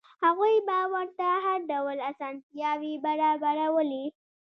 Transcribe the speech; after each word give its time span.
هغوی 0.23 0.55
به 0.67 0.77
ورته 0.93 1.27
هر 1.45 1.59
ډول 1.71 1.97
اسانتیاوې 2.11 2.93
برابرولې. 3.05 4.05